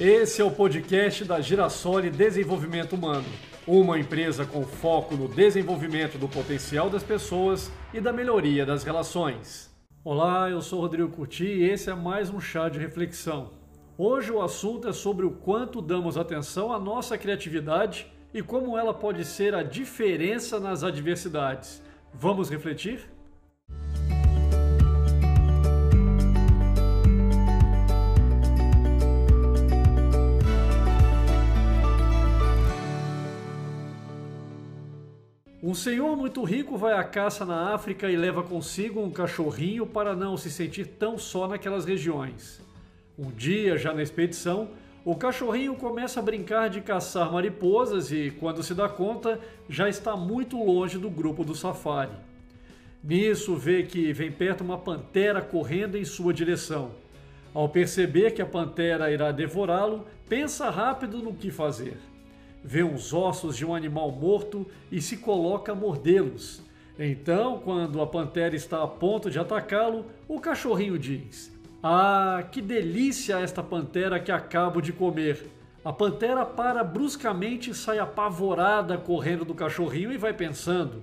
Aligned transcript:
Esse 0.00 0.40
é 0.40 0.44
o 0.44 0.50
podcast 0.52 1.24
da 1.24 1.40
Girassoli 1.40 2.08
Desenvolvimento 2.08 2.92
Humano, 2.92 3.26
uma 3.66 3.98
empresa 3.98 4.46
com 4.46 4.64
foco 4.64 5.16
no 5.16 5.26
desenvolvimento 5.26 6.16
do 6.16 6.28
potencial 6.28 6.88
das 6.88 7.02
pessoas 7.02 7.68
e 7.92 8.00
da 8.00 8.12
melhoria 8.12 8.64
das 8.64 8.84
relações. 8.84 9.68
Olá, 10.04 10.48
eu 10.48 10.62
sou 10.62 10.82
Rodrigo 10.82 11.08
Curti 11.08 11.46
e 11.46 11.64
esse 11.64 11.90
é 11.90 11.96
mais 11.96 12.30
um 12.30 12.38
chá 12.38 12.68
de 12.68 12.78
reflexão. 12.78 13.50
Hoje 13.98 14.30
o 14.30 14.40
assunto 14.40 14.86
é 14.86 14.92
sobre 14.92 15.26
o 15.26 15.32
quanto 15.32 15.82
damos 15.82 16.16
atenção 16.16 16.72
à 16.72 16.78
nossa 16.78 17.18
criatividade 17.18 18.06
e 18.32 18.40
como 18.40 18.78
ela 18.78 18.94
pode 18.94 19.24
ser 19.24 19.52
a 19.52 19.64
diferença 19.64 20.60
nas 20.60 20.84
adversidades. 20.84 21.82
Vamos 22.14 22.48
refletir? 22.48 23.10
Um 35.68 35.74
senhor 35.74 36.16
muito 36.16 36.42
rico 36.44 36.78
vai 36.78 36.94
à 36.94 37.04
caça 37.04 37.44
na 37.44 37.74
África 37.74 38.10
e 38.10 38.16
leva 38.16 38.42
consigo 38.42 39.02
um 39.02 39.10
cachorrinho 39.10 39.84
para 39.86 40.16
não 40.16 40.34
se 40.34 40.50
sentir 40.50 40.86
tão 40.86 41.18
só 41.18 41.46
naquelas 41.46 41.84
regiões. 41.84 42.58
Um 43.18 43.30
dia, 43.30 43.76
já 43.76 43.92
na 43.92 44.02
expedição, 44.02 44.70
o 45.04 45.14
cachorrinho 45.14 45.74
começa 45.74 46.20
a 46.20 46.22
brincar 46.22 46.70
de 46.70 46.80
caçar 46.80 47.30
mariposas 47.30 48.10
e, 48.10 48.30
quando 48.40 48.62
se 48.62 48.72
dá 48.72 48.88
conta, 48.88 49.38
já 49.68 49.90
está 49.90 50.16
muito 50.16 50.56
longe 50.56 50.96
do 50.96 51.10
grupo 51.10 51.44
do 51.44 51.54
safari. 51.54 52.16
Nisso, 53.04 53.54
vê 53.54 53.82
que 53.82 54.10
vem 54.10 54.32
perto 54.32 54.62
uma 54.62 54.78
pantera 54.78 55.42
correndo 55.42 55.98
em 55.98 56.04
sua 56.06 56.32
direção. 56.32 56.92
Ao 57.52 57.68
perceber 57.68 58.30
que 58.30 58.40
a 58.40 58.46
pantera 58.46 59.12
irá 59.12 59.30
devorá-lo, 59.32 60.06
pensa 60.30 60.70
rápido 60.70 61.18
no 61.18 61.34
que 61.34 61.50
fazer 61.50 61.98
vê 62.62 62.82
os 62.82 63.12
ossos 63.12 63.56
de 63.56 63.64
um 63.64 63.74
animal 63.74 64.10
morto 64.10 64.66
e 64.90 65.00
se 65.00 65.16
coloca 65.16 65.72
a 65.72 65.74
mordê-los. 65.74 66.62
Então, 66.98 67.60
quando 67.60 68.00
a 68.00 68.06
pantera 68.06 68.56
está 68.56 68.82
a 68.82 68.88
ponto 68.88 69.30
de 69.30 69.38
atacá-lo, 69.38 70.06
o 70.26 70.40
cachorrinho 70.40 70.98
diz: 70.98 71.56
Ah, 71.82 72.44
que 72.50 72.60
delícia 72.60 73.38
esta 73.38 73.62
pantera 73.62 74.18
que 74.18 74.32
acabo 74.32 74.80
de 74.80 74.92
comer! 74.92 75.48
A 75.84 75.92
pantera 75.92 76.44
para 76.44 76.82
bruscamente 76.82 77.70
e 77.70 77.74
sai 77.74 77.98
apavorada 77.98 78.98
correndo 78.98 79.44
do 79.44 79.54
cachorrinho 79.54 80.12
e 80.12 80.18
vai 80.18 80.34
pensando: 80.34 81.02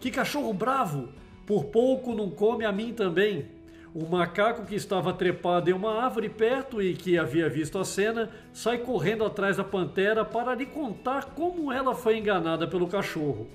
Que 0.00 0.10
cachorro 0.10 0.52
bravo! 0.52 1.10
Por 1.46 1.66
pouco 1.66 2.14
não 2.14 2.30
come 2.30 2.64
a 2.64 2.72
mim 2.72 2.94
também. 2.94 3.53
O 3.94 4.08
macaco 4.08 4.66
que 4.66 4.74
estava 4.74 5.12
trepado 5.12 5.70
em 5.70 5.72
uma 5.72 6.02
árvore 6.02 6.28
perto 6.28 6.82
e 6.82 6.94
que 6.94 7.16
havia 7.16 7.48
visto 7.48 7.78
a 7.78 7.84
cena 7.84 8.28
sai 8.52 8.78
correndo 8.78 9.24
atrás 9.24 9.56
da 9.56 9.62
pantera 9.62 10.24
para 10.24 10.52
lhe 10.52 10.66
contar 10.66 11.26
como 11.26 11.70
ela 11.70 11.94
foi 11.94 12.18
enganada 12.18 12.66
pelo 12.66 12.88
cachorro. 12.88 13.46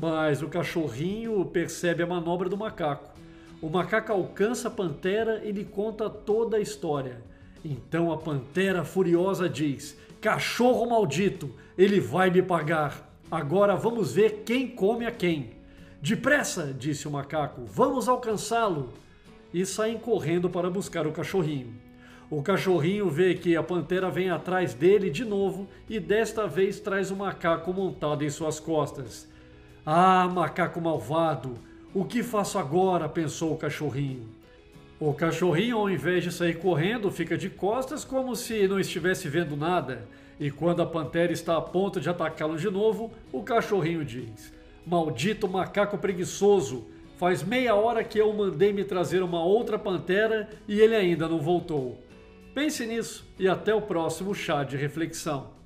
Mas 0.00 0.40
o 0.40 0.46
cachorrinho 0.46 1.44
percebe 1.46 2.00
a 2.00 2.06
manobra 2.06 2.48
do 2.48 2.56
macaco. 2.56 3.10
O 3.60 3.68
macaco 3.68 4.12
alcança 4.12 4.68
a 4.68 4.70
pantera 4.70 5.42
e 5.44 5.50
lhe 5.50 5.64
conta 5.64 6.08
toda 6.08 6.58
a 6.58 6.60
história. 6.60 7.20
Então 7.64 8.12
a 8.12 8.16
pantera 8.16 8.84
furiosa 8.84 9.48
diz: 9.48 9.98
Cachorro 10.20 10.88
maldito, 10.88 11.50
ele 11.76 11.98
vai 11.98 12.30
me 12.30 12.40
pagar. 12.40 13.12
Agora 13.28 13.74
vamos 13.74 14.12
ver 14.12 14.44
quem 14.46 14.68
come 14.68 15.06
a 15.06 15.10
quem. 15.10 15.54
Depressa, 16.00 16.72
disse 16.72 17.08
o 17.08 17.10
macaco, 17.10 17.62
vamos 17.64 18.08
alcançá-lo 18.08 19.02
e 19.52 19.64
saem 19.66 19.98
correndo 19.98 20.48
para 20.48 20.70
buscar 20.70 21.06
o 21.06 21.12
cachorrinho. 21.12 21.74
O 22.30 22.42
cachorrinho 22.42 23.10
vê 23.10 23.34
que 23.34 23.56
a 23.56 23.62
pantera 23.62 24.10
vem 24.10 24.30
atrás 24.30 24.72
dele 24.72 25.10
de 25.10 25.24
novo 25.24 25.68
e 25.88 26.00
desta 26.00 26.46
vez 26.46 26.80
traz 26.80 27.10
o 27.10 27.16
macaco 27.16 27.72
montado 27.74 28.24
em 28.24 28.30
suas 28.30 28.58
costas. 28.58 29.28
Ah, 29.84 30.26
macaco 30.32 30.80
malvado! 30.80 31.58
O 31.92 32.06
que 32.06 32.22
faço 32.22 32.58
agora? 32.58 33.06
pensou 33.06 33.52
o 33.52 33.58
cachorrinho. 33.58 34.26
O 34.98 35.12
cachorrinho, 35.12 35.76
ao 35.76 35.90
invés 35.90 36.24
de 36.24 36.32
sair 36.32 36.54
correndo, 36.54 37.10
fica 37.10 37.36
de 37.36 37.50
costas 37.50 38.04
como 38.04 38.34
se 38.34 38.66
não 38.66 38.80
estivesse 38.80 39.28
vendo 39.28 39.56
nada. 39.56 40.08
E 40.40 40.50
quando 40.50 40.80
a 40.80 40.86
pantera 40.86 41.32
está 41.32 41.58
a 41.58 41.60
ponto 41.60 42.00
de 42.00 42.08
atacá-lo 42.08 42.56
de 42.56 42.70
novo, 42.70 43.12
o 43.30 43.42
cachorrinho 43.42 44.04
diz: 44.04 44.54
Maldito 44.86 45.46
macaco 45.46 45.98
preguiçoso! 45.98 46.86
Faz 47.16 47.42
meia 47.42 47.74
hora 47.74 48.02
que 48.02 48.18
eu 48.18 48.32
mandei 48.32 48.72
me 48.72 48.84
trazer 48.84 49.22
uma 49.22 49.44
outra 49.44 49.78
pantera 49.78 50.48
e 50.66 50.80
ele 50.80 50.94
ainda 50.94 51.28
não 51.28 51.38
voltou. 51.38 52.02
Pense 52.54 52.84
nisso 52.86 53.26
e 53.38 53.48
até 53.48 53.74
o 53.74 53.80
próximo 53.80 54.34
chá 54.34 54.64
de 54.64 54.76
reflexão. 54.76 55.61